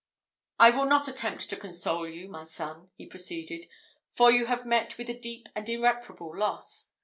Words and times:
"I 0.57 0.71
will 0.71 0.87
not 0.87 1.07
attempt 1.07 1.47
to 1.51 1.55
console 1.55 2.09
you, 2.09 2.27
my 2.27 2.43
son," 2.43 2.89
he 2.95 3.05
proceeded, 3.05 3.67
"for 4.09 4.31
you 4.31 4.47
have 4.47 4.65
met 4.65 4.97
with 4.97 5.11
a 5.11 5.19
deep 5.19 5.47
and 5.55 5.69
irreparable 5.69 6.35
loss. 6.35 6.87